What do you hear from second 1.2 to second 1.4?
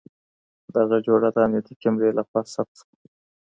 د